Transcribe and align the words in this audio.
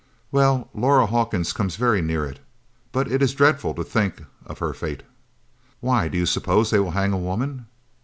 "Well, 0.31 0.67
Laura 0.73 1.05
Hawkins 1.05 1.53
comes 1.53 1.75
very 1.75 2.01
near 2.01 2.25
it. 2.25 2.39
But 2.91 3.07
it 3.11 3.21
is 3.21 3.35
dreadful 3.35 3.75
to 3.75 3.83
think 3.83 4.23
of 4.47 4.57
her 4.57 4.73
fate." 4.73 5.03
"Why, 5.79 6.07
do 6.07 6.17
you 6.17 6.25
suppose 6.25 6.71
they 6.71 6.79
will 6.79 6.89
hang 6.97 7.13
a 7.13 7.17
woman? 7.19 7.67